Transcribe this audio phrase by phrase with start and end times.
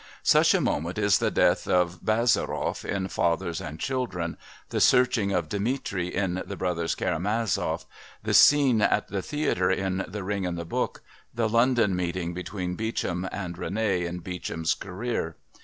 [0.23, 4.35] Such a moment is the death of Bazarov in Fathers and Children,
[4.69, 7.85] the searching of Dmitri in The Brothers Karamazov,
[8.23, 11.03] the scene at the theatre in The Ring and the Book,
[11.35, 15.35] the London meeting between Beauchamp and René in Beauchamp's Career.